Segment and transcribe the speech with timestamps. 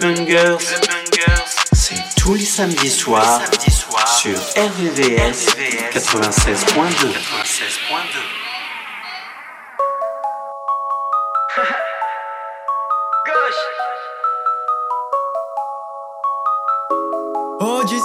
[0.00, 0.58] Bangers,
[1.72, 3.40] c'est tous les samedis soirs
[4.06, 5.46] sur RVVS
[5.92, 7.12] 96.2.
[7.34, 7.80] 96
[17.60, 18.02] oh Jay-Z,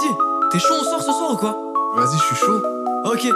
[0.50, 1.56] t'es chaud on sort ce soir ou quoi?
[1.94, 2.62] Vas-y, je suis chaud.
[3.04, 3.26] Ok,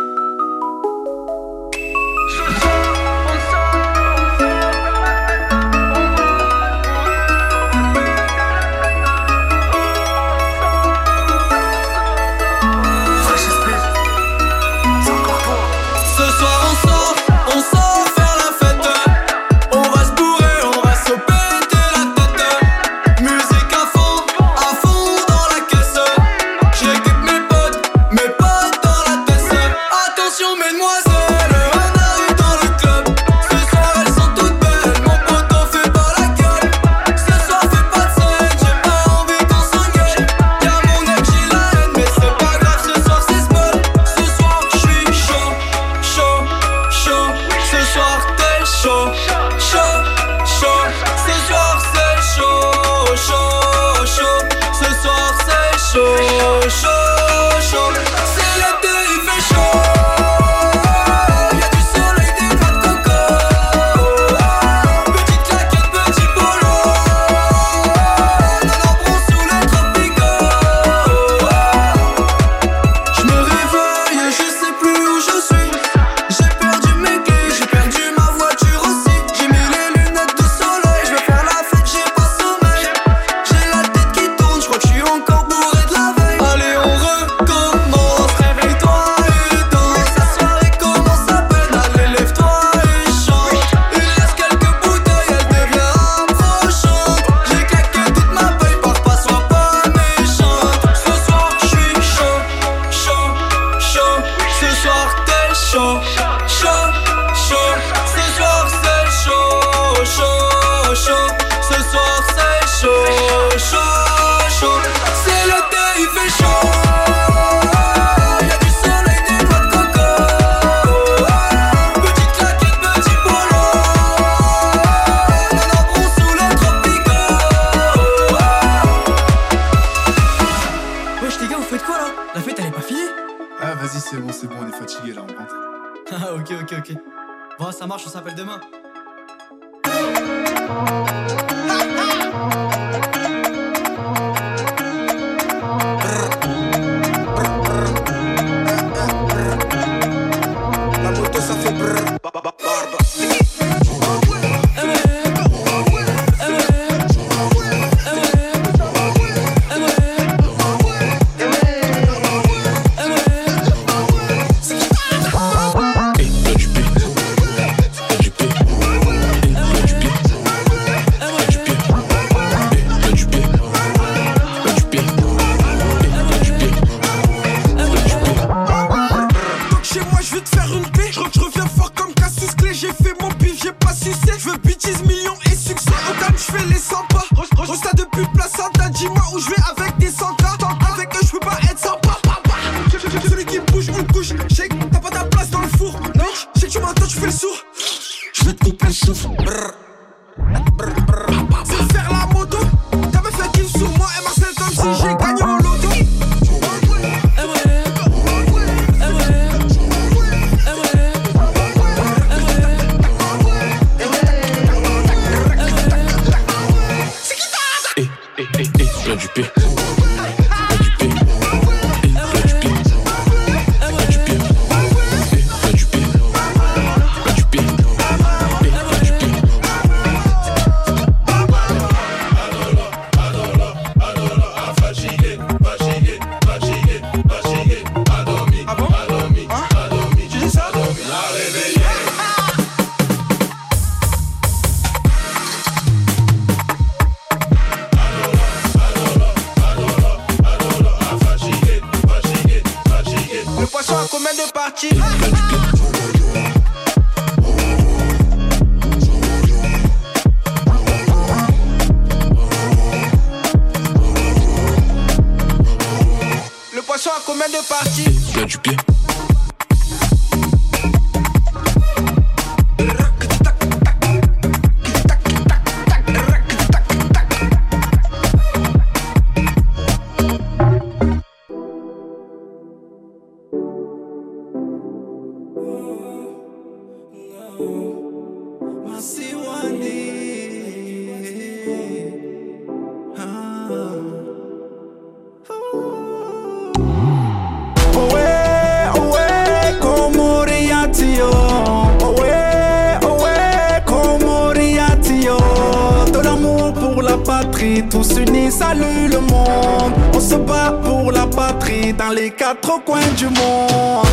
[312.55, 313.71] quatre coins du monde.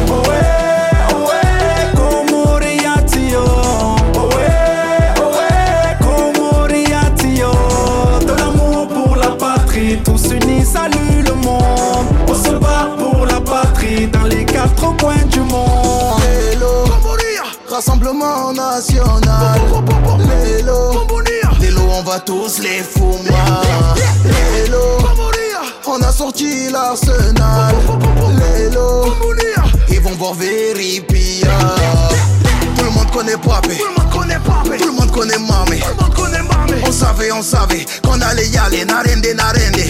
[0.07, 0.35] Oh ouais,
[1.09, 1.41] oh ouais.
[1.97, 2.25] Oh?
[4.15, 4.43] Ouais,
[5.17, 5.95] oh ouais.
[8.25, 12.07] De l'amour pour la patrie, tous unis, salut le monde.
[12.27, 16.21] On se bat pour la patrie dans les quatre coins du monde.
[17.67, 19.59] Rassemblement national.
[20.45, 21.07] Lélo,
[21.59, 22.83] Lélo, on va tous les.
[24.53, 24.97] Lélo,
[25.87, 27.75] on a sorti l'arsenal.
[28.37, 29.13] Lélo,
[29.89, 31.47] ils vont voir Veripia.
[32.77, 33.77] Tout le monde connaît Papé.
[33.77, 35.79] Tout le monde connaît Mamé.
[36.85, 38.85] On savait, on savait qu'on allait y aller.
[38.85, 39.81] Narende, narende.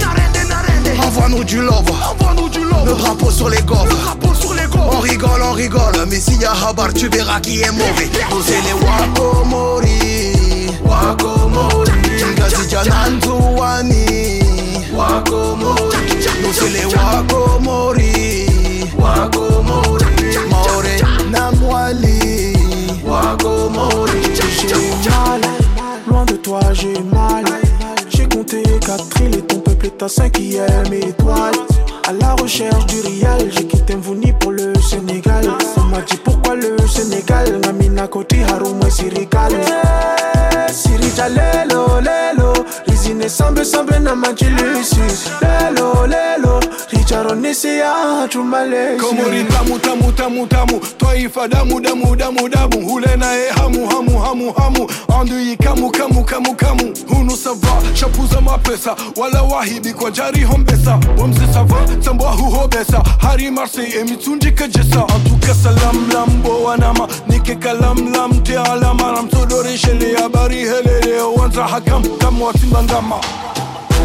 [1.04, 1.92] Envoie-nous du love.
[2.86, 3.90] Le drapeau sur les gommes.
[4.92, 6.06] On rigole, on rigole.
[6.10, 8.10] Mais s'il y a Habar, tu verras qui est mauvais.
[8.32, 10.72] Nous c'est les Wakomori.
[10.86, 11.92] Wakomori.
[12.36, 14.47] Ngazi Janantuani.
[14.98, 15.98] Wakomori.
[16.74, 18.12] Les Wakomori.
[18.98, 20.06] Wakomori.
[20.50, 20.96] Maore
[21.32, 22.58] Namwali.
[23.06, 24.22] Wakomori.
[24.60, 25.42] J'ai mal,
[26.10, 27.46] loin de toi j'ai mal.
[28.10, 31.54] J'ai compté 4 îles et ton peuple est à cinquième étoile.
[32.08, 35.46] À la recherche du rial, j'ai quitté Mvouni pour le Sénégal.
[35.78, 39.54] On m'a dit pourquoi le Sénégal, Namina Koti Haroum Sirigal.
[40.72, 41.77] Sirija lelo lelo,
[43.28, 44.96] Rizine sambe na majilisi
[45.42, 48.96] Lelo lelo, Richaronisi ya chumale.
[48.98, 50.80] Komori tamu tamu tamu tamu.
[50.98, 52.88] Twaifa damu damu damu damu.
[52.90, 54.90] Hule naye hamu hamu hamu hamu.
[55.20, 56.94] Andui kamu kamu kamu kamu.
[57.10, 58.96] Hunu sava shapuza mapesa.
[59.16, 61.00] Wala wahibi kwa jari hombesa.
[61.18, 68.44] Wamzi sava tambwa huhobesa Hari Marseille emitsunjika jesa Antuka salam lambo wanama Nike kalam lam
[68.44, 69.12] te alama.
[69.12, 70.66] Ramsodore shele habari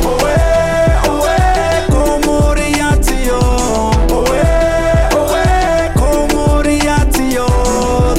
[0.04, 0.32] Owe,
[1.10, 1.28] owe.
[4.12, 4.40] Owe,
[5.14, 5.42] owe.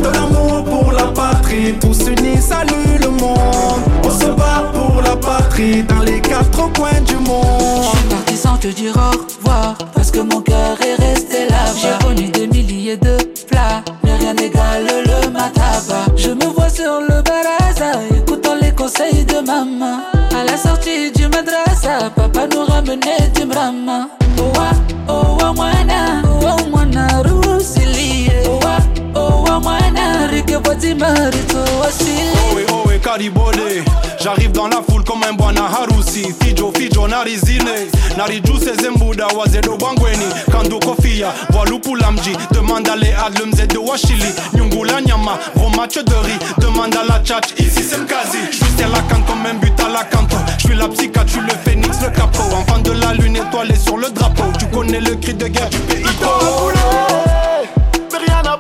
[0.01, 3.81] De l'amour pour la patrie, tous unis, salut le monde.
[4.03, 7.83] On se bat pour la patrie dans les quatre coins du monde.
[7.91, 11.65] Je suis parti sans te dire au revoir Parce que mon cœur est resté là
[11.81, 13.18] J'ai connu des milliers de
[13.50, 17.32] plats Mais rien n'égale le mataba Je me vois sur le baraza
[19.03, 20.00] Conseils de maman
[20.39, 24.07] À la sortie du madrasa Papa nous ramenait du brahma
[24.39, 24.69] Owa,
[25.13, 28.77] owa mwana Owa mwana rusili Owa,
[29.21, 32.65] owa mwana Rike boti marito wasili
[34.23, 36.33] J'arrive dans la foule comme un bwana harusi.
[36.41, 37.89] Fijo fijo narizine.
[38.17, 44.33] Narijuse zembuda wazedo bwangweni Kando kofia Voilupula mji Demande à Léa le mzee de Washili.
[44.53, 46.39] Nyungula nyama Gros match de riz.
[46.59, 48.38] Demande à la tchatch Ici c'est Mkazi.
[48.51, 50.38] J'suis la canne comme un but à la canto.
[50.59, 52.44] J'suis la psychiatre, j'suis le phénix, le capot.
[52.56, 54.45] Enfant de la lune étoilée sur le drapeau.
[54.57, 56.06] Tu connais le cri de guerre du pays.
[58.25, 58.57] Rien n'a.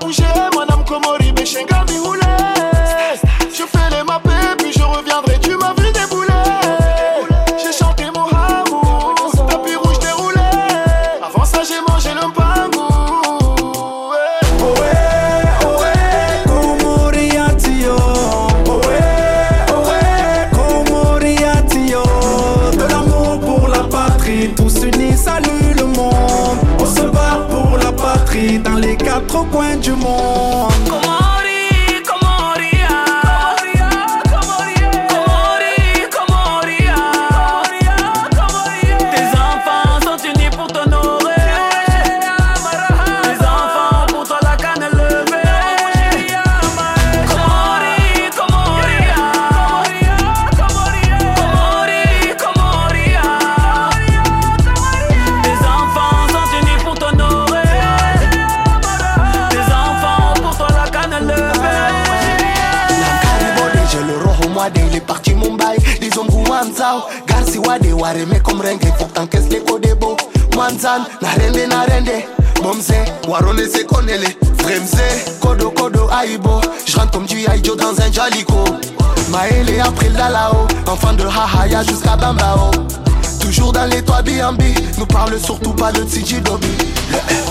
[71.21, 72.25] Narende narende
[72.61, 76.61] bomze warone sekonele fremze kodo kodo aibo.
[76.85, 78.63] Je rentre comme du aijo dans un jalico.
[79.31, 82.69] Maël après l'alao enfant de Hahaya jusqu'à Bambao.
[83.39, 84.23] Toujours dans les toits
[84.97, 86.67] Nous parle surtout pas de Tiji Dobby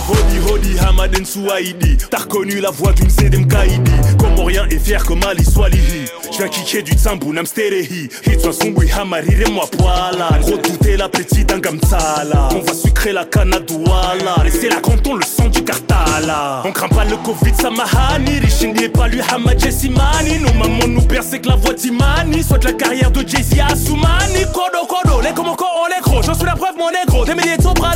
[0.09, 3.93] Hodi Hodi hamadensuhaidi T'as reconnu la voix d'une Zedem Kaidi.
[4.19, 8.09] Comorien est fier que Mali soit Swalihi je viens kicker du tambour, namsterehi.
[8.25, 10.29] Hitwasungui hamarire moi poala.
[10.41, 12.49] Redouter l'appétit d'un gamsala.
[12.57, 14.37] On va sucrer la canne à douala.
[14.43, 16.63] Laissez la quand on le sang du kartala.
[16.65, 18.39] On craint pas le Covid, ça mahani.
[18.39, 20.39] Riche n'y est pas lui, Hamajesimani.
[20.39, 22.43] Nos mamans nous bercent que la voix d'Imani.
[22.43, 24.45] Soit la carrière de Jay-Z à Soumani.
[24.55, 26.23] Kodo, kodo, les komoko, on les gros.
[26.23, 27.27] J'en suis la preuve, mon négro.
[27.27, 27.93] Des milliers de sobres à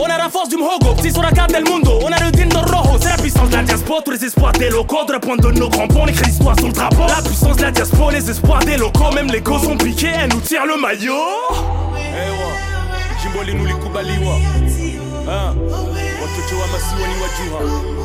[0.00, 0.94] On a la force du mhogo.
[0.96, 1.98] Petit sur la carte del mundo.
[2.02, 2.98] On a le din rojo.
[3.00, 5.52] C'est la puissance de la diaspora, tous les espoirs des locaux, de la pointe de
[5.52, 7.06] nos crampons, les crédits histoires sont le drapeau.
[7.06, 10.30] La puissance de la diaspora, les espoirs des locaux, même les gosses ont piqué, elles
[10.30, 11.14] nous tirent le maillot.
[11.96, 14.34] Eh, hey, jimboli nulikubaliwa
[15.28, 15.52] ah.
[15.52, 15.58] Hein?
[16.22, 17.60] watoto wa masiwa ni wajua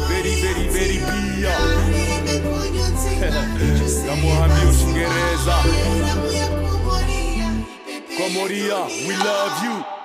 [0.10, 1.50] very very very pia.
[4.08, 5.56] Namuhambia ushingereza
[8.18, 8.76] komoria
[9.08, 10.05] we love you.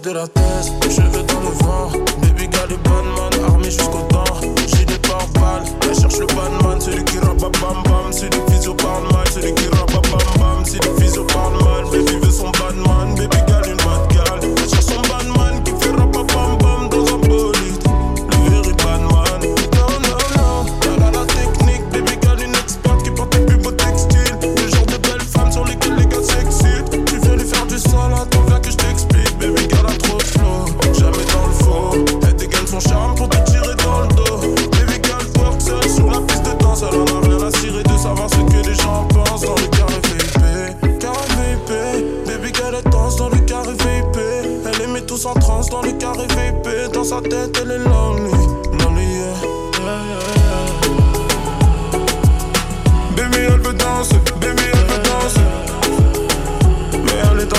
[0.00, 1.90] de la thèse, cheveux dans le vent.
[2.20, 4.24] Baby got les bonnes man, armé jusqu'au dents.
[4.66, 8.74] J'ai des pare-balles, elle cherche le banman, celui qui rabat bam bam, celui qui au
[8.74, 9.85] parle mal, celui qui rabat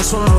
[0.07, 0.36] solo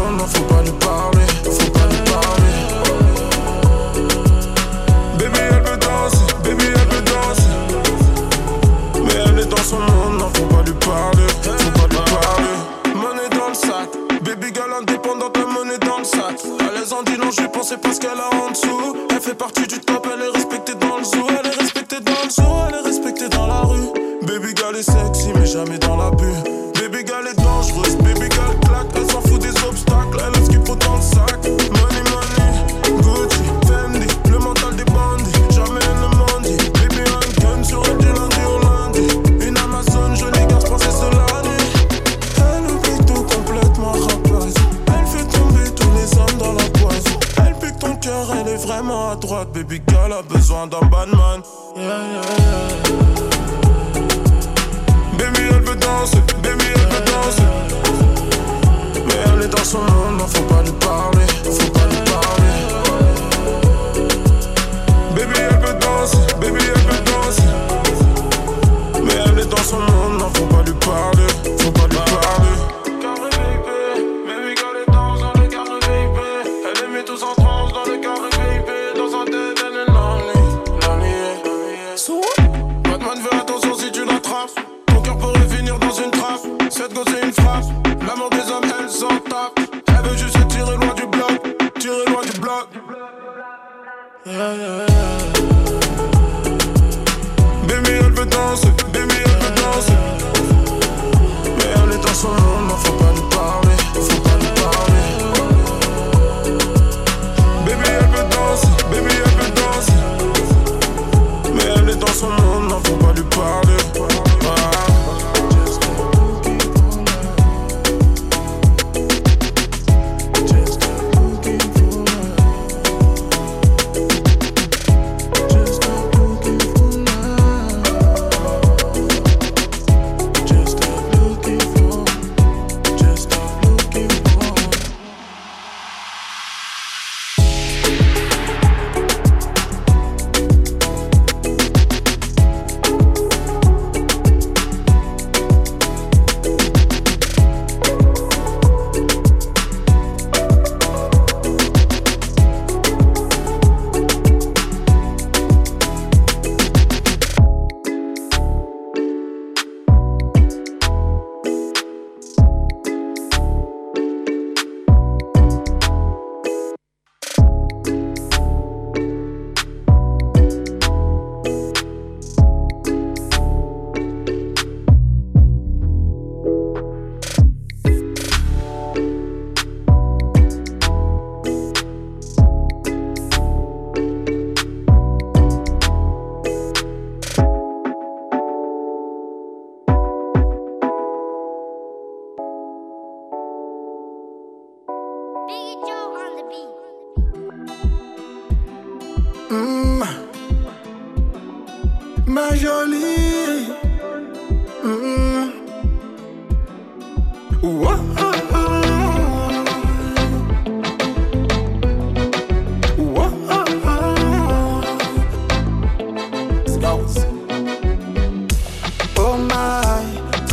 [108.66, 109.27] Baby,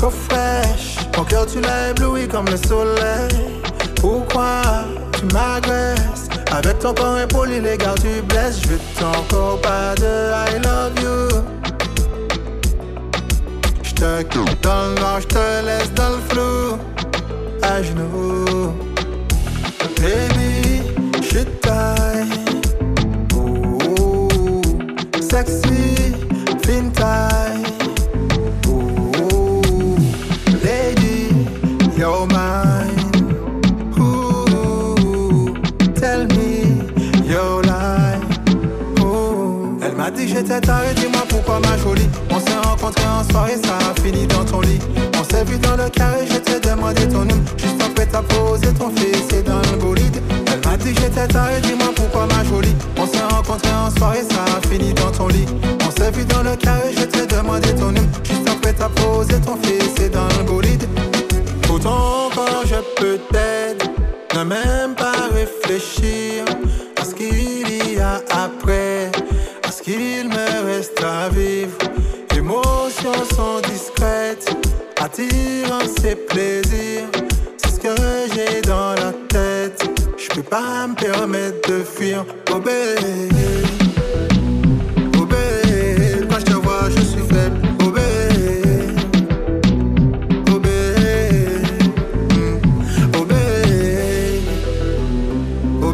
[0.06, 0.98] trop fraîche.
[1.12, 3.30] Ton cœur tu l'as ébloui comme le soleil.
[3.96, 4.62] Pourquoi
[5.14, 6.28] tu m'agresses?
[6.52, 8.62] Avec ton corps impoli, les gars, tu blesses.
[8.62, 11.18] Je veux encore pas de I love you.
[13.84, 16.78] J'te quitte dans le noir, j'te laisse dans le flou.
[17.62, 18.74] À genoux.
[20.02, 20.84] Baby,
[21.22, 22.30] j'suis taille.
[23.36, 24.28] Ooh,
[25.20, 25.75] sexy,
[40.48, 42.08] J'étais taré, dis-moi pourquoi ma jolie.
[42.30, 44.78] On s'est rencontrés en soirée, ça a fini dans ton lit.
[45.20, 47.42] On s'est vu dans le carré, je t'ai demandé ton nom.
[47.58, 50.22] Juste après t'as posé ton fils et dans le bolide.
[50.54, 52.76] Elle m'a dit j'étais taré, dis-moi pourquoi ma jolie.
[53.00, 55.48] On s'est rencontrés en soirée, ça a fini dans ton lit.
[55.84, 58.08] On s'est vu dans le carré, je t'ai demandé ton nom.
[58.24, 60.88] Juste après t'as posé ton fils et dans le bolide.
[61.64, 63.90] Pourtant encore je peux t'aider,
[64.36, 66.46] ne même pas réfléchir
[67.02, 68.85] à ce qu'il y a après,
[69.86, 71.78] qu'il me reste à vivre.
[72.36, 74.50] Émotions sont discrètes,
[75.00, 77.06] attirant ses plaisirs.
[77.58, 77.96] C'est ce que
[78.34, 79.88] j'ai dans la tête.
[80.18, 82.26] Je peux pas me permettre de fuir.
[82.52, 83.30] Oh bébé,
[85.20, 87.60] oh bébé, quand je te vois, je suis faible.
[87.82, 88.88] Oh bébé,
[90.50, 90.66] oh mm.
[93.14, 93.26] oh
[95.84, 95.94] oh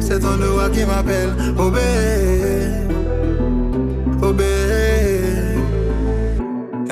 [0.00, 1.34] c'est ton doigt qui m'appelle.
[1.58, 2.23] Oh bébé,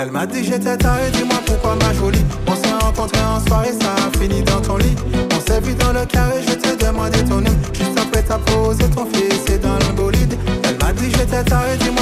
[0.02, 2.24] Elle m'a dit j'étais taré, dis-moi pourquoi ma jolie.
[2.48, 4.96] On s'est rencontrés en soirée, ça a fini dans ton lit.
[5.30, 7.54] On s'est vu dans le carré, je t'ai demandé ton nom.
[7.72, 9.92] Juste après t'as posé ton fils et dans le.
[10.64, 12.01] Elle m'a dit j'étais taré, dis-moi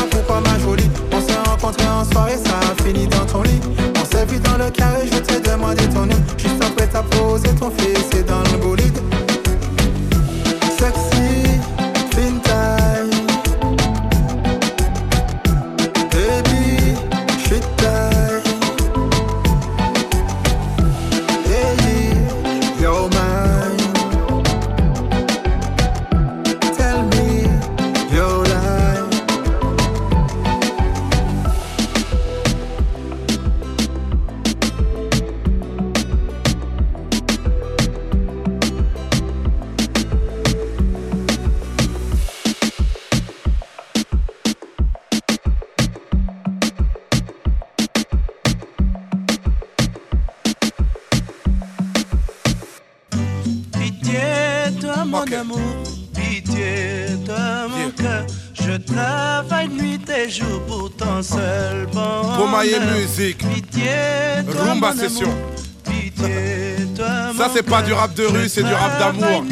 [67.81, 69.43] pas du rap de rue, c'est du rap d'amour.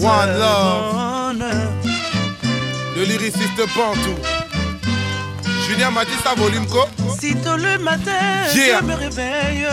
[0.00, 1.44] One love.
[2.96, 4.14] Le lyriciste Bantou.
[5.68, 6.84] Julien m'a dit ça volume co.
[7.20, 8.12] Si tôt le matin,
[8.54, 8.78] Yeah.
[8.80, 9.66] je me réveille.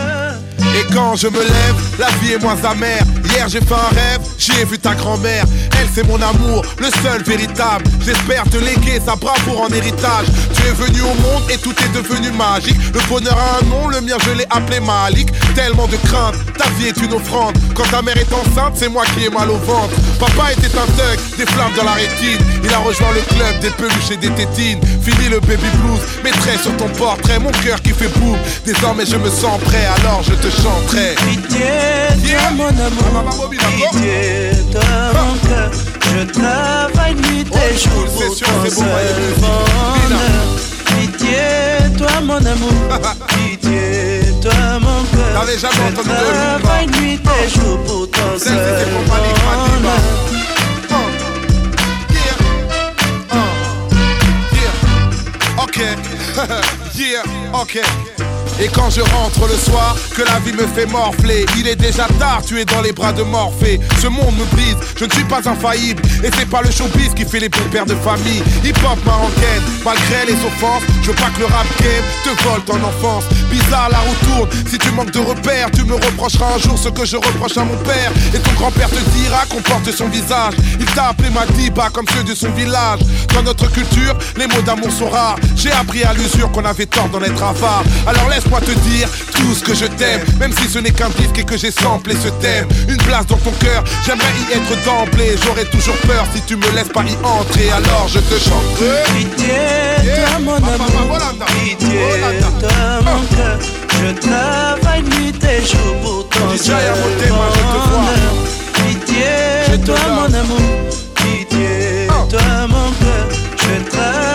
[0.76, 3.02] Et quand je me lève, la vie est moins amère.
[3.24, 5.44] Hier j'ai fait un rêve, j'ai vu ta grand-mère.
[5.80, 7.84] Elle c'est mon amour, le seul véritable.
[8.04, 10.26] J'espère te léguer sa bravoure en héritage.
[10.58, 12.78] Tu es venu au monde et tout est devenu magique.
[12.92, 15.28] Le bonheur a un nom, le mien je l'ai appelé Malik.
[15.54, 17.56] Tellement de crainte, ta vie est une offrande.
[17.74, 19.94] Quand ta mère est enceinte, c'est moi qui ai mal au ventre.
[20.18, 22.38] Papa était un thug, des flammes dans la rétine.
[22.62, 24.80] Il a rejoint le club des peluches et des tétines.
[25.02, 28.36] Fini le baby blues, mettrai sur ton portrait mon cœur qui fait boum.
[28.64, 31.14] Désormais je me sens prêt, alors je te chanterai.
[31.26, 34.82] Pitié, mon amour, pitié, toi
[35.14, 35.97] mon cœur.
[36.10, 40.44] Je travaille nuit et jour pour ton seul bonheur.
[40.86, 42.72] Pitié, toi mon amour,
[43.28, 45.46] pitié, toi mon cœur.
[45.46, 45.66] Je
[46.02, 50.28] travaille nuit et jour pour ton seul bonheur.
[56.98, 58.07] Yeah.
[58.60, 62.06] Et quand je rentre le soir, que la vie me fait morfler, il est déjà
[62.18, 63.78] tard, tu es dans les bras de Morphée.
[64.02, 66.02] Ce monde me brise, je ne suis pas infaillible.
[66.24, 68.42] Et c'est pas le showbiz qui fait les bons pères de famille.
[68.64, 72.82] Hip-hop marocaine, malgré les offenses, je veux pas que le rap game te vole ton
[72.84, 73.24] enfance.
[73.50, 76.88] Bizarre, la roue tourne, si tu manques de repères, tu me reprocheras un jour ce
[76.88, 78.10] que je reproche à mon père.
[78.34, 80.54] Et ton grand-père te dira qu'on porte son visage.
[80.80, 83.00] Il t'a appelé Madiba comme ceux de son village.
[83.34, 85.38] Dans notre culture, les mots d'amour sont rares.
[85.54, 87.84] J'ai appris à l'usure qu'on avait tort d'en être avare.
[88.06, 91.38] Alors laisse-moi te dire tout ce que je t'aime, même si ce n'est qu'un disque
[91.38, 92.66] et que j'ai samplé ce thème.
[92.88, 95.36] Une place dans ton cœur, j'aimerais y être d'emblée.
[95.44, 97.70] J'aurais toujours peur si tu me laisses pas y entrer.
[97.70, 98.64] Alors je te chante.
[99.16, 99.54] Pitié,
[100.04, 102.00] toi mon amour, pitié,
[102.60, 103.58] toi mon cœur.
[104.00, 106.76] Je travaille nuit et jour pour ton seul
[107.28, 108.34] bonheur.
[108.74, 110.60] Pitié, toi mon amour,
[111.16, 113.28] pitié, toi mon cœur.
[113.58, 114.27] Je travaille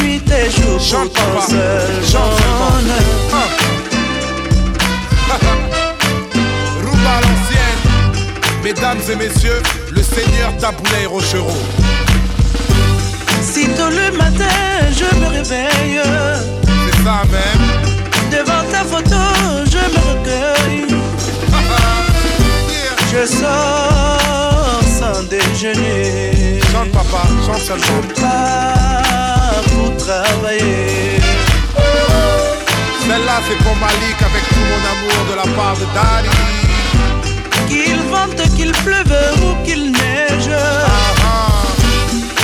[0.00, 0.78] nuit et jour
[1.12, 1.90] pour ton seul
[7.06, 7.82] à l'ancienne,
[8.62, 11.56] mesdames et messieurs, le seigneur Taboulay Rochereau.
[13.42, 14.46] Sitôt le matin,
[14.90, 16.00] je me réveille.
[16.86, 17.66] C'est ça même.
[18.30, 19.22] Devant ta photo,
[19.66, 20.86] je me recueille.
[23.12, 26.60] Je sors sans déjeuner.
[26.72, 28.81] Chante papa, chante seulement.
[30.12, 31.20] Travailler.
[33.00, 36.28] Celle-là c'est pour Malik avec tout mon amour de la part de Daddy.
[37.66, 40.52] Qu'il vente, qu'il pleuve ou qu'il neige.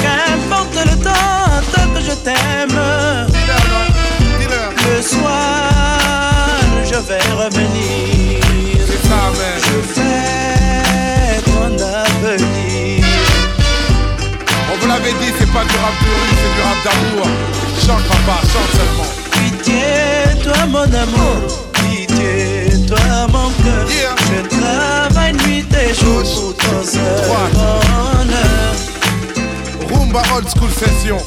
[0.03, 2.81] Qu'importe le temps, tant que je t'aime.
[4.87, 5.69] Le soir,
[6.85, 8.41] je vais revenir.
[9.67, 12.98] Je fais ton avenir.
[14.99, 17.27] L'avait dit, c'est pas du rap de rue, c'est du rap d'amour.
[17.87, 19.11] Chante papa, chante seulement.
[19.31, 21.37] Pitié, toi mon amour.
[21.75, 23.87] Pitié, toi mon cœur.
[24.27, 27.03] Je travaille nuit et jour pour ton seul
[27.55, 28.75] bonheur.
[29.89, 31.19] Rumba old school session.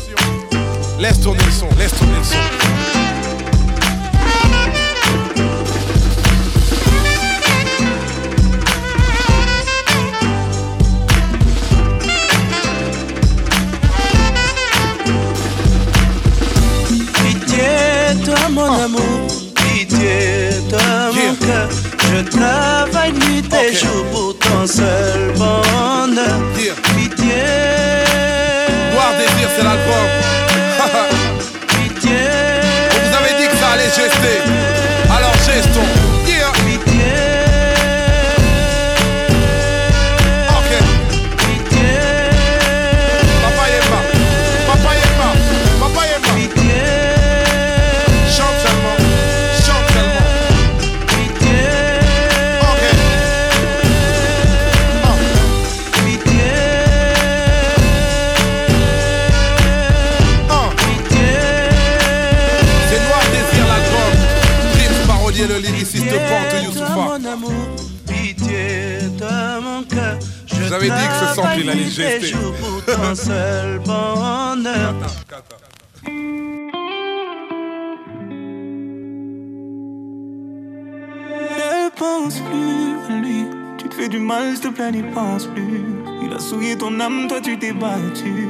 [0.99, 2.80] Laisse tourner le son, laisse tourner le son.
[18.51, 21.69] Mon amour, pitié, toi mon cœur.
[21.99, 26.41] Je travaille nuit et jour pour ton seul bonheur.
[26.53, 27.43] Pitié.
[28.93, 30.07] Noir Désir, c'est l'album.
[31.67, 32.17] Pitié.
[32.91, 34.60] On vous avait dit que ça allait gester.
[65.41, 66.95] Parolier le lyriciste Pente Youssoufa.
[66.95, 67.75] mon amour,
[68.07, 70.17] pitié, toi mon cœur.
[70.45, 72.35] Je vous avais dit que ce sample, il allait gester.
[73.15, 74.93] seul bonheur.
[81.57, 83.45] Ne pense plus à lui.
[83.77, 85.83] Tu te fais du mal, s'il te plaît, n'y pense plus.
[86.23, 88.47] Il a souillé ton âme, toi tu t'es battu.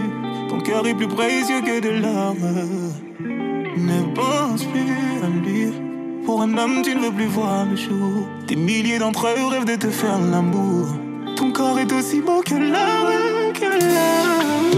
[0.49, 2.35] Ton cœur est plus précieux que de l'or.
[3.77, 5.90] Ne pense plus à lui.
[6.25, 8.27] Pour un homme, tu ne veux plus voir le jour.
[8.47, 10.87] Des milliers d'entre eux rêvent de te faire l'amour.
[11.35, 14.70] Ton corps est aussi beau que l'or, que.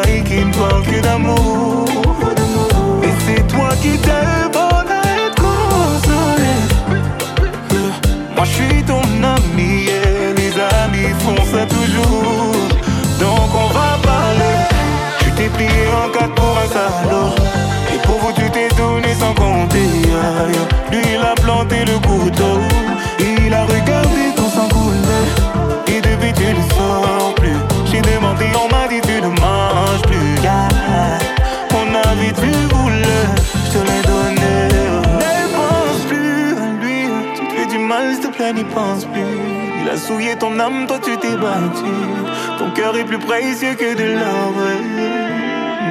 [0.00, 1.84] Qu'ils ne parlent que d'amour.
[3.02, 6.54] Et c'est toi qui t'abonnes à être consolé.
[8.34, 9.02] Moi je suis ton
[9.36, 10.52] ami et les
[10.82, 12.52] amis font ça toujours.
[13.20, 14.56] Donc on va parler.
[15.20, 17.34] Tu t'es plié en quatre pour un salaud.
[17.92, 19.88] Et pour vous tu t'es donné sans compter.
[20.90, 22.60] Lui il a planté le couteau.
[23.18, 25.24] Il a regardé ton sang couler.
[25.94, 27.58] Et depuis tu ne sors plus.
[27.90, 28.46] J'ai demandé,
[32.34, 33.26] tu voulais,
[33.64, 34.54] je te l'ai donné.
[35.22, 37.00] Ne pense plus à lui,
[37.34, 39.22] tu te fais du mal, s'il te plaît, n'y pense plus.
[39.82, 41.92] Il a souillé ton âme, toi tu t'es battu.
[42.58, 44.54] Ton cœur est plus précieux que de l'or.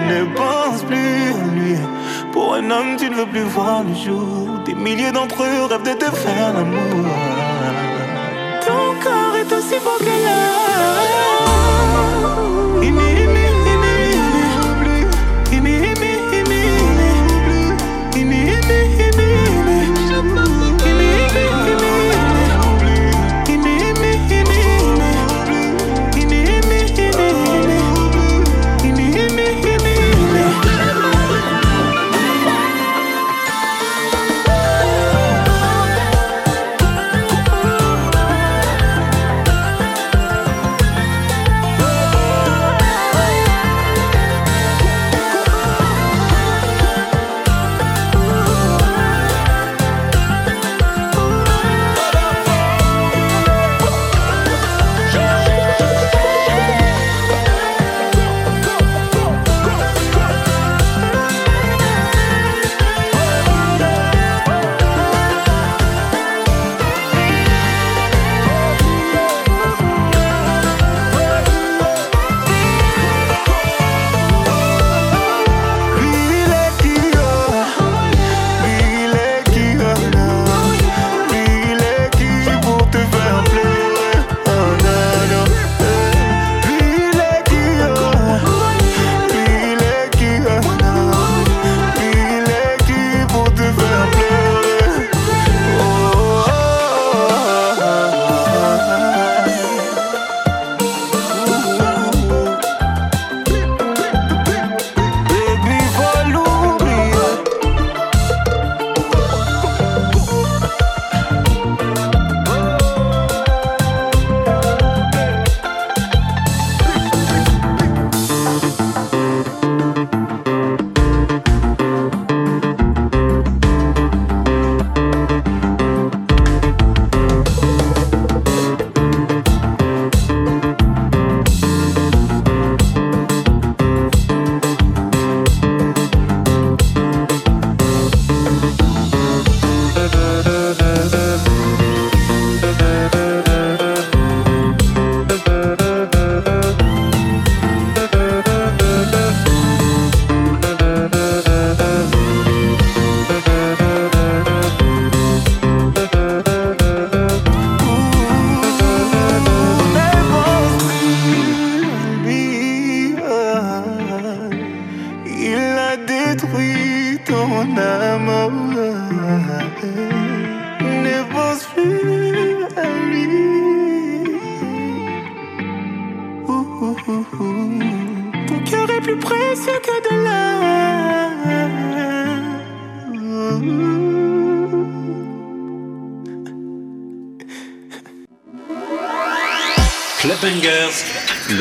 [0.10, 1.75] Ne pense plus à lui.
[2.32, 4.60] Pour un homme, tu ne veux plus voir le jour.
[4.65, 7.10] Des milliers d'entre eux rêvent de te faire l'amour.
[8.65, 10.62] Ton corps est aussi beau que l'or.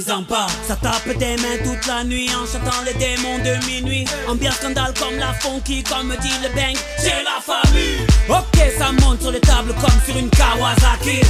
[0.00, 4.04] Tanizampa Ça tape des mains toute la nuit En chantant les démons de minuit.
[4.28, 8.06] Ambiance scandale comme la funky Comme dit le bang, c'est la famille.
[8.28, 11.20] Ok, ça monte sur les tables comme sur une Kawasaki.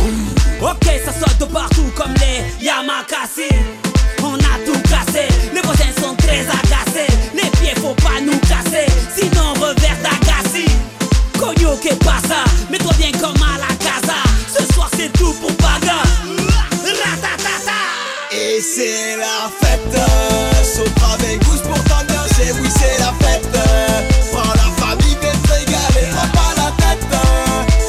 [0.60, 3.48] Ok, ça saute de partout comme les Yamakasi.
[4.22, 7.12] On a tout cassé, les voisins sont très agacés.
[7.34, 10.66] Les pieds faut pas nous casser Sinon revers d'Agassi.
[11.38, 13.69] Cogno que pasa, mets-toi bien comme à la
[18.80, 20.64] c'est la fête.
[20.64, 23.46] Sopra Vegas pour t'ambiancer Oui c'est la fête.
[24.32, 27.06] Prends la famille viens te régaler Prends pas la tête.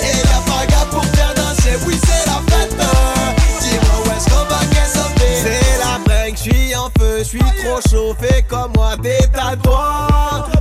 [0.04, 1.78] Et pas gars pour faire danser.
[1.88, 2.76] Oui c'est la fête.
[3.62, 5.00] Dis-moi où est-ce qu'on va qu'est-ce
[5.44, 7.24] C'est la break, j'suis en feu.
[7.24, 8.96] J'suis trop chauffé comme moi.
[8.98, 10.08] Détale-toi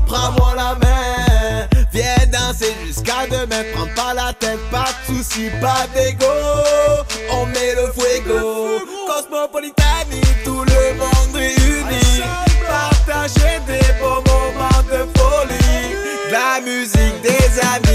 [0.07, 1.66] Prends-moi la main.
[1.93, 6.27] Viens danser jusqu'à demain, prends pas la tête, pas de soucis, pas d'ego.
[16.70, 17.89] Musique des amis,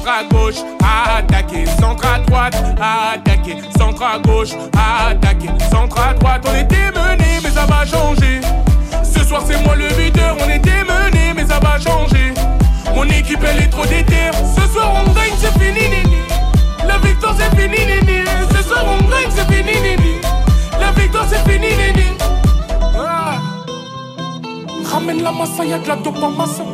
[0.00, 0.54] centre à gauche,
[1.18, 6.46] attaquer, centre à droite, attaquer, centre à gauche, attaquer, centre à droite.
[6.48, 8.40] On était menés, mais ça va changer.
[9.02, 10.36] Ce soir, c'est moi le buteur.
[10.40, 12.32] On était menés, mais ça va changer.
[12.94, 14.32] Mon équipe, elle est trop déterre.
[14.56, 16.22] Ce soir, on gagne, c'est fini, nini.
[16.86, 18.24] La victoire, c'est fini, nini.
[18.56, 20.14] Ce soir, on gagne, c'est fini, nini.
[20.80, 22.06] La victoire, c'est fini, nini.
[22.96, 23.36] Ah.
[24.90, 26.64] Ramène la massa, y'a de la dope en massa.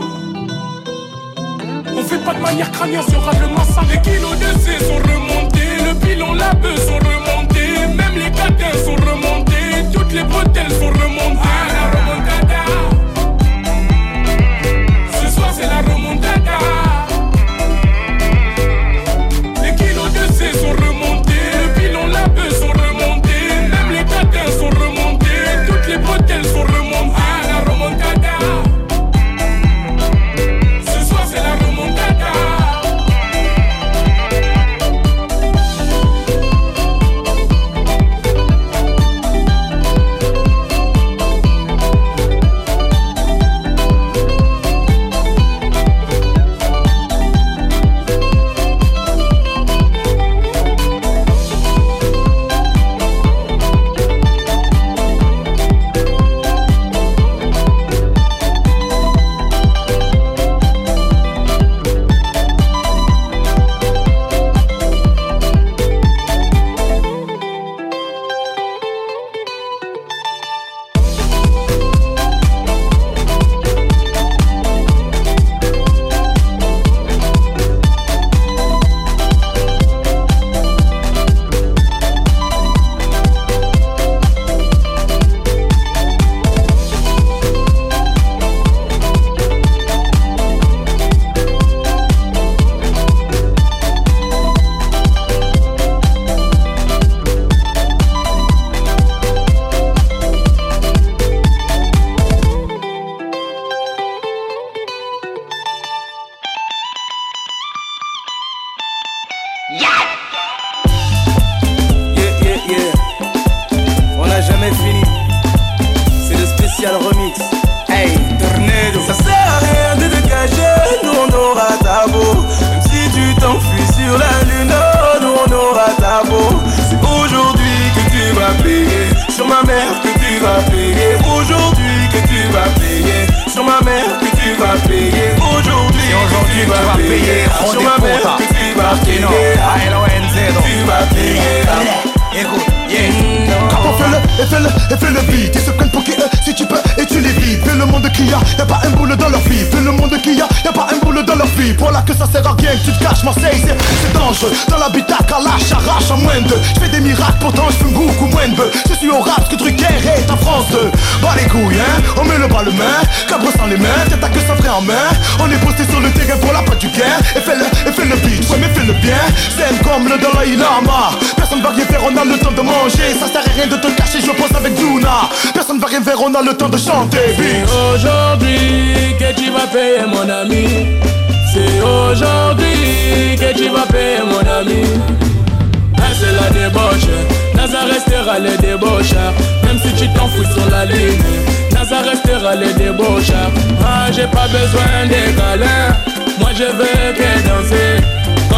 [1.98, 3.86] On fait pas de manière crânienne, sur le massacre.
[3.90, 7.86] Les kilos de C sont remontés, le bilan la bœuf sont remontés.
[7.94, 11.40] Même les catins sont remontés, toutes les bretelles sont remontées.
[11.42, 12.62] Ah, la remontada.
[15.20, 15.95] Ce soir, c'est la remontada.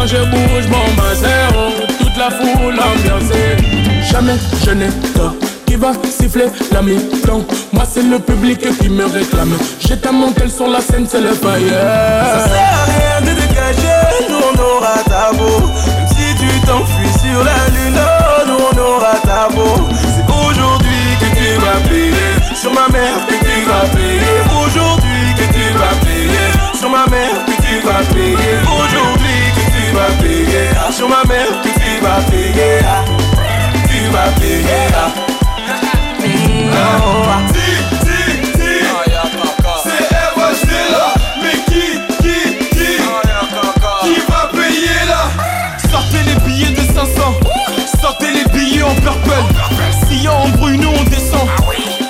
[0.09, 1.47] Je bouge mon bassin
[1.99, 3.57] Toute la foule ambiancée.
[4.11, 5.35] Jamais je n'ai tort
[5.65, 9.55] qui va siffler la mi-temps Moi c'est le public qui me réclame.
[9.79, 11.61] J'ai ta montel sur la scène c'est le fire.
[11.61, 15.67] Ça sert à rien de dégager, nous on aura ta peau.
[15.85, 19.87] Même si tu t'enfuis sur la lune, oh, on aura ta peau.
[19.93, 20.89] C'est aujourd'hui
[21.21, 24.35] que tu vas payer Sur ma mère que tu vas payer
[24.65, 26.47] Aujourd'hui que tu vas payer
[26.77, 29.18] Sur ma mère que tu vas payer Aujourd'hui
[29.89, 31.69] tu vas payer Ah, Sur ma mère tu
[32.01, 33.03] vas payer Ah,
[33.87, 35.09] Tu vas payer ah.
[39.83, 41.85] C'est Eva, c'est là, mais qui,
[42.21, 42.91] qui, qui,
[44.03, 45.23] qui va payer là?
[45.89, 47.39] Sortez les billets de 500,
[48.01, 49.31] sortez les billets en purple.
[50.07, 51.47] Si y'a embrouille, nous on descend.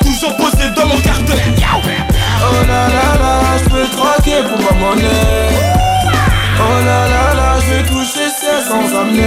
[0.02, 1.40] Toujours posé dans mon cartel.
[1.76, 5.10] Oh là là là, je peux troquer pour ma monnaie.
[6.60, 7.39] Oh là là là,
[7.70, 9.22] je vais toucher ça sans amener.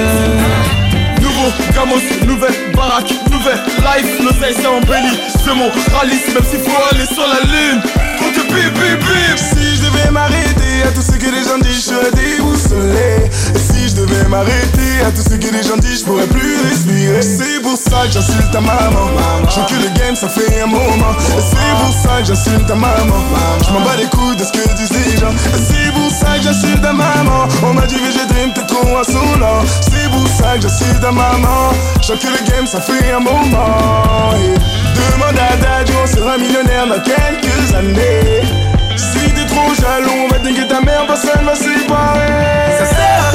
[1.21, 5.19] Nouveau Gamos, nouvelle baraque, nouvelle life, l'oseille c'est embelli.
[5.45, 7.81] C'est mon rallye, même s'il faut aller sur la lune.
[8.19, 11.77] Compte bip bip bip Si je devais m'arrêter à tout ce que les gens disent,
[11.77, 13.31] je serais déboussolé
[13.93, 15.05] je devais m'arrêter.
[15.07, 17.23] À tout ce que les gens disent, je pourrais plus respirer.
[17.23, 19.11] C'est pour ça que j'insulte ta maman.
[19.49, 21.15] Je que le game ça fait un moment.
[21.19, 23.21] C'est pour ça que j'insulte ta maman.
[23.67, 25.33] Je m'en bats les couilles de ce que disent les gens.
[25.55, 27.49] C'est pour ça que j'insulte ta maman.
[27.63, 31.13] On m'a dit que j'ai dream, t'es trop insolent C'est pour ça que j'insulte ta
[31.13, 31.73] maman.
[32.01, 34.33] Je que le game ça fait un moment.
[34.97, 38.43] Demande à Daddy, on sera millionnaire dans quelques années.
[38.97, 42.79] Si t'es trop jaloux, on va dinguer ta mère, personne va séparer.
[42.79, 43.32] Ça sert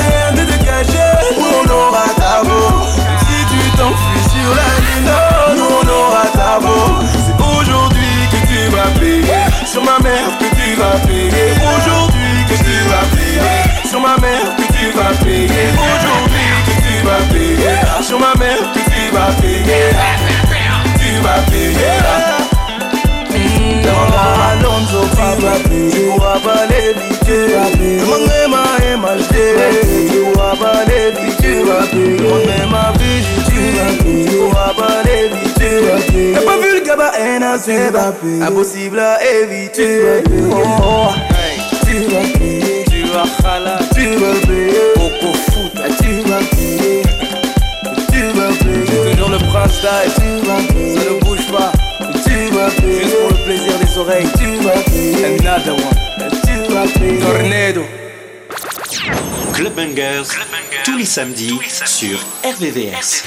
[0.84, 1.00] dégager,
[1.38, 2.86] on aura ta peau.
[3.20, 5.12] Si tu t'enfuis sur la lune,
[5.56, 7.04] nous on aura ta peau.
[7.26, 12.56] C'est aujourd'hui que tu vas payer Sur ma mère que tu vas payer Aujourd'hui que
[12.56, 17.78] tu vas payer Sur ma mère que tu vas payer Aujourd'hui que tu vas payer
[18.02, 19.92] Sur ma mère que tu vas payer
[21.00, 21.98] Tu vas payer
[27.28, 29.54] payer Tu pourras pas l'éviter
[29.84, 30.86] Demande ma Tu pourras pas
[31.40, 36.80] Tu vas payer ma vie, tu vas payer Tu pourras pas l'éviter T'as pas vu
[36.80, 41.08] le gaba NAC c'est Impossible à éviter Oh, oh.
[41.86, 45.72] Tu vas payer Tu vas khala Tu vas payer Coco foot
[46.02, 47.02] Tu vas payer
[48.12, 51.72] Tu vas payer Toujours le prince d'ail Tu vas payer Ça ne bouge pas
[52.26, 55.97] Tu vas payer Juste pour le plaisir des oreilles Tu vas payer Another one
[56.78, 57.82] Payer Tornado
[59.52, 60.28] Club Bangers,
[60.86, 63.24] tous les samedis sur RVVS.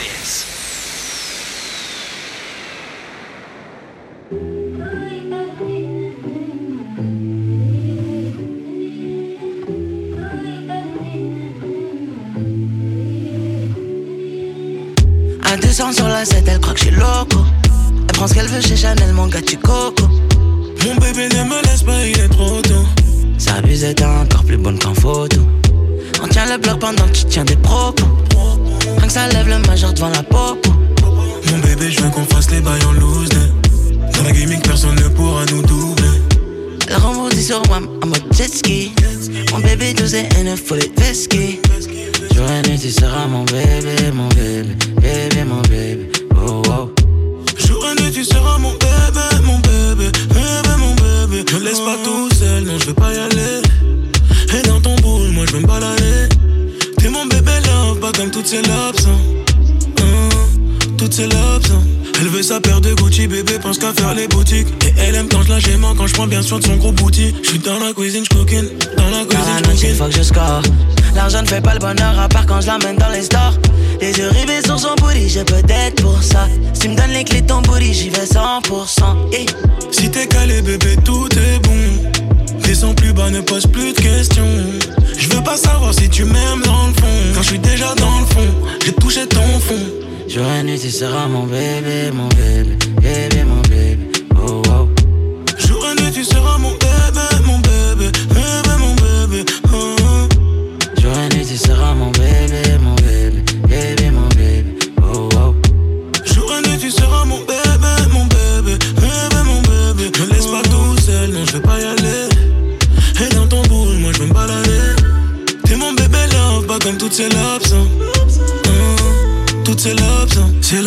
[15.43, 17.39] À 200 sur la 7, elle croit que je suis loco.
[18.09, 20.05] Elle prend ce qu'elle veut chez Chanel, mon gars, tu coco.
[20.85, 23.00] Mon bébé ne me laisse pas, il est trop tôt.
[23.41, 25.41] Sa abuse est encore plus bonne qu'en photo.
[26.23, 28.07] On tient le bloc pendant que tu tiens des propos.
[28.99, 30.71] Rien que ça lève le majeur devant la popo.
[31.51, 33.31] Mon bébé, je veux qu'on fasse les bails en loose.
[34.15, 36.21] Dans la gaming, personne ne pourra nous doubler.
[36.89, 38.93] Elle rebondit sur moi en mode jet ski.
[39.53, 40.93] Mon bébé 12 et N, faut les
[42.51, 46.11] et nuit, tu seras mon bébé, mon bébé, bébé, mon bébé.
[46.37, 46.91] Oh, oh.
[47.59, 51.10] Jour et nuit, tu seras mon bébé, mon bébé, bébé, mon bébé.
[51.31, 53.63] Ne laisse pas tout seul, non, je veux pas y aller.
[54.59, 56.29] Et dans ton boule, moi je veux me balader.
[56.99, 58.97] T'es mon bébé love, pas comme toutes ces lobes.
[59.07, 59.43] hein.
[60.03, 60.29] Hein,
[60.99, 61.67] Toutes ces lobes.
[61.73, 61.83] hein.
[62.21, 64.67] Elle veut sa paire de Gucci, bébé, pense qu'à faire les boutiques.
[64.87, 66.93] Et elle aime quand je la gémant, quand je prends bien soin de son gros
[66.93, 67.33] bouti.
[67.45, 68.69] Je suis dans la cuisine, je.
[68.97, 69.95] Dans la cuisine, je cooking.
[69.95, 70.63] faut que je score.
[71.15, 73.59] L'argent ne fait pas le bonheur à part quand je l'emmène dans les stores.
[74.01, 76.49] Les yeux rivés sur son booty, j'ai peut-être pour ça.
[76.73, 79.33] Si tu me donnes les clés de ton booty, j'y vais 100%.
[79.33, 79.47] Hey.
[79.91, 82.61] Si t'es calé, bébé, tout est bon.
[82.63, 84.43] Descends plus bas, ne pose plus de questions.
[85.19, 87.35] Je veux pas savoir si tu m'aimes dans le fond.
[87.35, 88.55] Quand je suis déjà dans le fond,
[88.85, 89.75] j'ai touché ton fond.
[90.29, 94.10] Jour et nuit, tu seras mon bébé, mon bébé, bébé, mon bébé.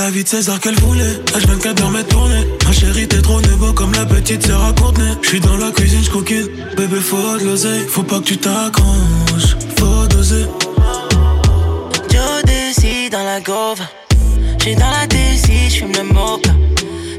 [0.03, 1.15] La vie de César qu'elle voulait.
[1.33, 2.45] H24 dans mes tournées.
[2.65, 5.13] Ma chérie, t'es trop nouveau comme la petite sœur à Courtenay.
[5.21, 6.49] J'suis dans la cuisine, j'coquine.
[6.75, 7.85] Bébé, faut de l'oseille.
[7.87, 9.55] Faut pas que tu t'accroches.
[9.77, 10.45] Faut doser.
[12.11, 13.81] Joe décide dans la gauve.
[14.59, 16.51] J'suis dans la DC, j'fume le mocha.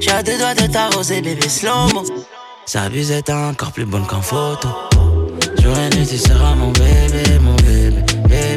[0.01, 2.05] J'ai à deux doigts de t'arroser, bébé slow-mo.
[2.67, 4.69] Sa buse est encore plus bonne qu'en photo.
[5.63, 8.54] Jour et nuit, tu seras mon bébé, mon bébé, bébé, mon bébé.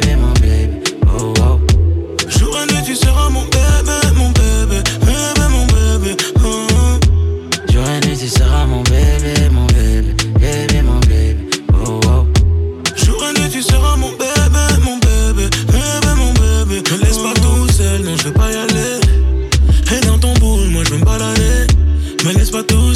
[22.38, 22.94] Me laisse pas tout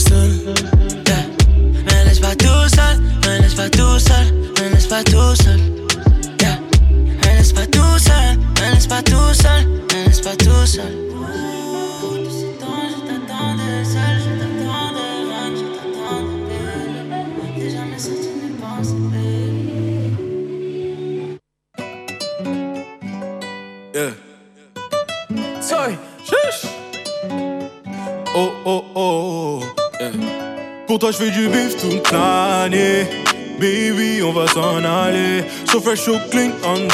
[35.94, 36.88] fresh, so clean, on.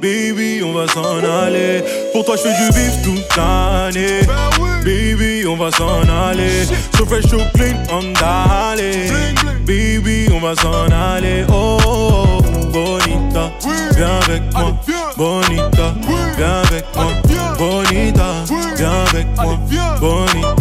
[0.00, 1.82] Baby, on va s'en aller.
[2.12, 4.20] Pour toi, je fais du bif toute l'année.
[4.84, 6.66] Baby, on va s'en aller.
[6.96, 9.10] So fresh, so clean, on aller.
[9.66, 11.44] Baby, on va s'en aller.
[11.48, 13.50] Oh, oh, oh, bonita,
[13.96, 14.76] viens avec moi.
[15.16, 15.94] Bonita,
[16.36, 17.06] viens avec moi.
[17.58, 18.44] Bonita,
[18.76, 19.58] viens avec moi.
[20.00, 20.57] Bonita,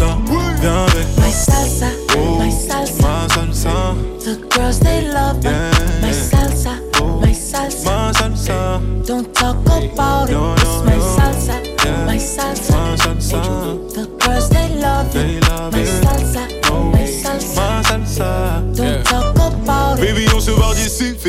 [10.08, 10.30] out.
[10.30, 10.57] No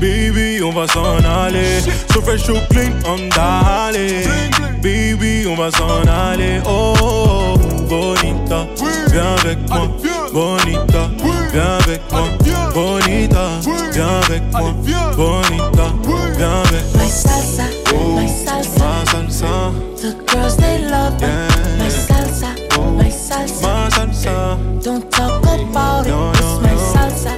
[0.00, 1.80] Baby, on va s'en aller.
[2.12, 4.24] So fresh, so clean, on d'aller.
[4.82, 6.60] Baby, on va s'en aller.
[6.66, 8.66] Oh, oh, oh, bonita,
[9.10, 9.88] viens avec moi.
[10.32, 11.08] Bonita,
[11.52, 12.28] viens avec moi.
[12.74, 13.48] Bonita,
[13.92, 14.74] viens avec moi.
[15.16, 15.86] Bonita,
[16.36, 17.02] viens avec moi.
[17.02, 21.14] My salsa, my oh, salsa, Ma salsa, the girls they love.
[21.20, 21.48] Yeah.
[21.78, 22.48] My salsa,
[22.98, 26.10] my salsa, ma salsa, don't talk about it.
[26.10, 26.92] No, It's my no.
[26.92, 27.32] salsa,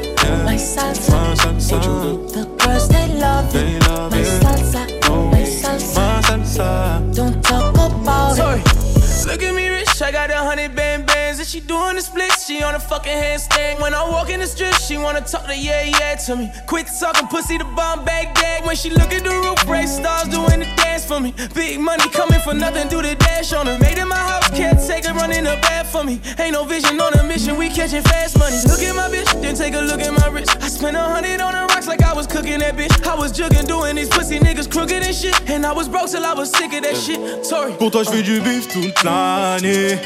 [0.45, 1.38] my salsa,
[1.70, 3.60] ma salsa, the girls they love me.
[3.60, 4.42] They love My it.
[4.42, 7.14] salsa, oh, my salsa, ma salsa.
[7.14, 8.78] don't talk about it.
[9.26, 10.00] Look at me, rich.
[10.00, 11.38] I got a hundred band bands.
[11.38, 12.46] And she doing the splits.
[12.46, 13.80] She on a fucking handstand.
[13.80, 16.50] When I walk in the strip, she wanna talk to yeah, yeah to me.
[16.66, 18.64] Quit talking pussy to bomb bag gag.
[18.64, 20.67] When she look at the roof, break stars doing the dance
[21.09, 21.32] for me.
[21.54, 23.78] Big money coming for nothing, do the dash on her.
[23.78, 26.20] Made in my house, can't take her running the bed for me.
[26.38, 28.56] Ain't no vision on a mission, we catching fast money.
[28.68, 30.50] Look at my bitch, then take a look at my wrist.
[30.62, 32.94] I spent a hundred on the rocks like I was cooking that bitch.
[33.06, 35.34] I was jugging, doing these pussy niggas crooked and shit.
[35.48, 37.44] And I was broke till I was sick of that shit.
[37.44, 37.72] Sorry.
[37.78, 39.98] Pour toi, je fais du bif toute l'année.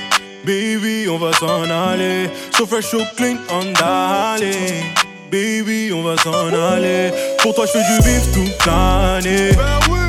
[0.45, 2.31] Baby, on va s'en aller.
[2.57, 4.85] So fresh, so clean, on d'aller.
[5.31, 7.11] Baby, on va s'en aller.
[7.39, 9.53] Pour toi, je fais du bif toute l'année.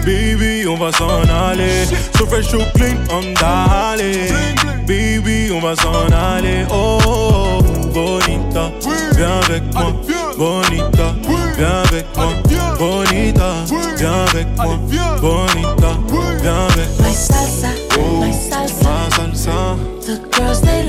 [0.05, 1.85] Baby, on va s'en aller.
[2.17, 4.31] So fresh, so clean, on d'aller.
[4.87, 6.65] baby, on va s'en aller.
[6.71, 8.71] Oh, oh, oh, bonita,
[9.15, 9.93] viens avec moi.
[10.37, 11.13] Bonita,
[11.57, 12.27] viens avec moi.
[12.79, 13.53] Bonita,
[13.97, 14.77] viens avec moi.
[15.21, 15.91] Bonita,
[16.41, 17.07] viens avec moi.
[17.07, 18.83] My salsa, Oh, my salsa.
[18.83, 20.82] ma salsa, The girls they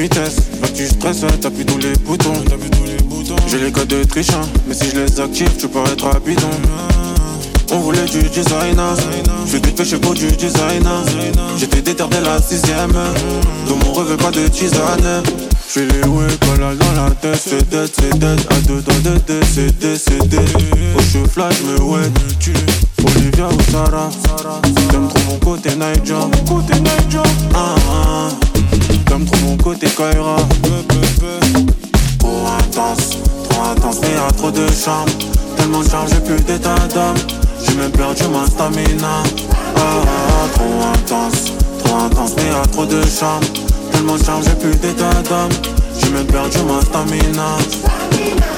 [0.00, 2.32] vitesses, là tu stresses, t'appuies tous les boutons.
[3.46, 6.48] J'ai les codes de triche, hein, mais si je les active, tu peux être bidon.
[7.72, 8.96] On voulait du designer,
[9.44, 11.04] je fais des péchés pour du designer.
[11.58, 12.92] J'étais déter dès la sixième,
[13.68, 15.22] dans mon rêve pas de tisane.
[15.68, 16.26] J'fais les ouais,
[16.58, 18.40] là dans la tête, c'est dead, c'est dead.
[18.50, 20.48] À deux doigts de décédé, c'est dead.
[20.96, 22.10] Au cheveux flash, me ouais,
[23.04, 24.10] Olivia ou Sarah?
[24.90, 25.70] J'aime trop mon côté.
[26.48, 27.22] Côté Niger.
[27.54, 28.49] Ah, ah.
[28.90, 30.36] J'aime trop mon côté Kaira.
[32.18, 33.18] Trop intense,
[33.48, 35.08] trop intense, mais y'a trop de charme.
[35.56, 37.16] Tellement de charme, j'ai plus d'état d'âme.
[37.62, 39.22] J'ai même perdu ma stamina.
[39.76, 41.52] Ah, ah, trop intense,
[41.84, 43.44] trop intense, mais y'a trop de charme.
[43.92, 45.50] Tellement de charme, j'ai plus d'état d'âme.
[46.00, 47.58] J'ai même perdu ma stamina.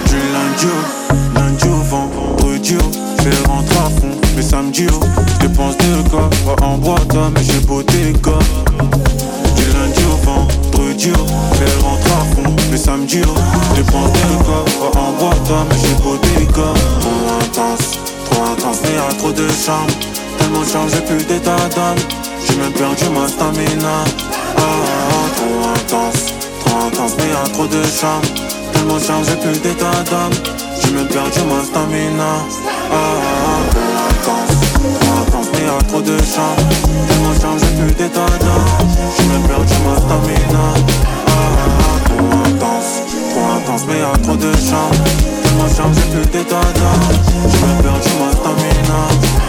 [0.07, 4.21] Du lundi au, lundi au vendredi au, j'fais rentrer à fond.
[4.37, 5.01] Mais samedi au,
[5.35, 6.31] j'dépense deux gars.
[6.45, 8.13] Pas en boîte, mais j'ai beau des
[11.11, 12.57] au, j'fais rentrer à fond.
[12.71, 13.35] Mais samedi au,
[13.75, 14.91] j'dépense deux gars.
[14.93, 16.75] Pas en boîte, mais j'ai beau gars.
[17.01, 17.99] Trop intense,
[18.31, 19.91] trop intense, mais y'a trop de charme.
[20.39, 21.99] Tellement de charme, j'ai plus d'état d'âme.
[22.47, 24.05] J'ai même perdu ma stamina.
[24.57, 26.23] Ah, ah, trop intense,
[26.65, 28.23] trop intense, mais y'a trop de charme.
[28.73, 30.33] Tellement de charme, j'ai plus d'état d'âme.
[30.81, 32.33] J'ai même perdu ma stamina.
[32.91, 33.09] Ah, ah,
[33.47, 33.52] ah,
[35.65, 36.17] y'a trop de.
[36.17, 38.27] Tellement de charme, j'ai plus d'âme.
[39.17, 40.65] J'ai même perdu ma stamina.
[41.27, 42.93] Ah, ah, ah, trop intense,
[43.31, 44.53] trop intense, mais y'a trop de.
[44.53, 46.63] Tellement de charme, j'ai plus d'âme.
[47.49, 49.42] J'ai même perdu ma.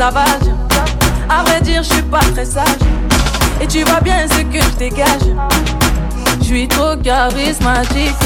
[0.00, 0.48] Sauvage.
[1.28, 2.64] À vrai dire, je suis pas très sage.
[3.60, 5.28] Et tu vois bien ce que je dégage.
[6.40, 8.16] Je suis trop charismatique.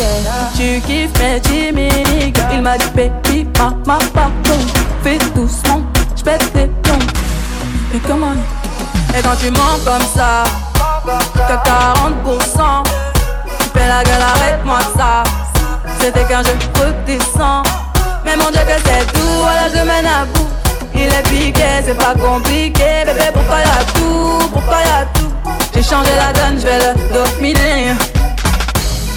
[0.56, 1.88] Tu kiffes mes.
[2.52, 4.60] Il m'a dit, baby, ma, pardon.
[5.02, 5.82] Fais doucement,
[6.16, 7.06] je pète tes plombs.
[7.92, 8.36] Et comment
[9.16, 10.44] Et quand tu mens comme ça,
[11.34, 12.84] t'as 40%.
[13.58, 15.24] Tu fais la gueule, arrête-moi ça.
[15.98, 17.64] C'était qu'un jeu redescends.
[18.24, 20.53] Mais mon dieu que c'est tout, voilà je mène à bout.
[21.04, 23.04] Il est piqué, c'est pas compliqué.
[23.04, 25.30] Bébé, pourquoi y'a tout, pourquoi y'a tout?
[25.74, 27.92] J'ai changé la donne, je vais le dominer.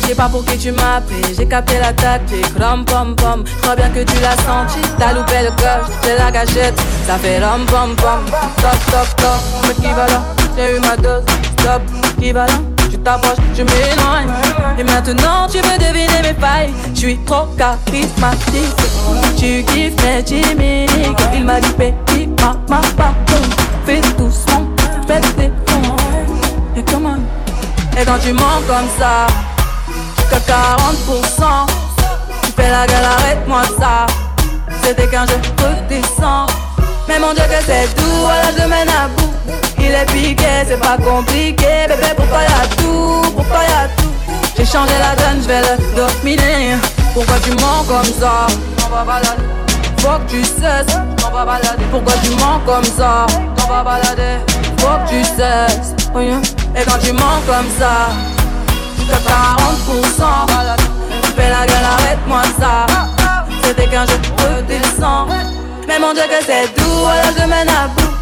[0.01, 3.43] Je sais pas pour qui tu m'appelles, j'ai capté la tactique, rom pom pom.
[3.45, 7.17] Je crois bien que tu l'as senti, t'as loupé le coche, c'est la gâchette, ça
[7.17, 8.25] fait rom pom pom.
[8.57, 10.23] Stop, stop, stop, qui va là
[10.57, 11.23] J'ai eu ma dose,
[11.57, 11.81] stop,
[12.19, 12.76] qui va là
[13.55, 14.29] Je m'éloigne.
[14.77, 18.75] Et maintenant tu veux deviner mes failles, je suis trop charismatique.
[19.37, 23.41] Tu kiffes mes chimiques, il m'a dit baby, ma, ma, pardon.
[23.85, 24.67] Fais doucement,
[25.07, 25.51] fais tes.
[26.75, 27.15] Et comment
[27.97, 29.27] Et quand tu mens comme ça
[30.29, 31.65] que 40%
[32.43, 34.05] Tu fais la gueule, arrête-moi ça
[34.83, 36.45] C'était qu'un jeu redescends
[37.07, 39.27] Mais mon dieu que c'est doux, voilà je mène à bout
[39.88, 44.11] Il est piqué, c'est pas compliqué Bébé pourquoi y'a tout, pourquoi y'a tout?
[44.57, 46.75] J'ai changé la donne, je vais le dominer.
[47.13, 48.47] Pourquoi tu mens comme ça?
[48.85, 49.43] On va balader.
[49.99, 51.85] Faut que tu cesses, on va balader.
[51.89, 53.27] Pourquoi tu mens comme ça?
[53.63, 54.39] On va balader.
[54.79, 55.95] Faut que tu cesses.
[56.13, 56.19] Oh.
[56.19, 58.09] Et quand tu mens comme ça
[58.97, 60.83] que 40%
[61.23, 62.85] Tu fais la gueule, arrête-moi ça.
[63.63, 65.27] C'était qu'un jeu redescends
[65.88, 68.16] Mais mon dieu que c'est doux, voilà je mène à bout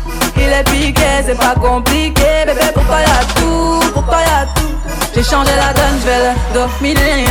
[0.45, 2.45] Il est piqué, c'est pas compliqué.
[2.45, 4.75] Bébé pourquoi y'a tout, pourquoi y'a tout?
[5.15, 7.25] J'ai changé la donne, je vais le dominer